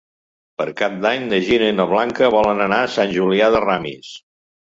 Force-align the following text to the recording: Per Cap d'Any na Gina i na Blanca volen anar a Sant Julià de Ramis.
Per 0.59 0.65
Cap 0.79 0.95
d'Any 1.01 1.25
na 1.33 1.39
Gina 1.49 1.67
i 1.73 1.75
na 1.81 1.85
Blanca 1.91 2.31
volen 2.35 2.65
anar 2.67 2.79
a 2.85 2.89
Sant 2.95 3.13
Julià 3.19 3.51
de 3.57 3.61
Ramis. 3.67 4.09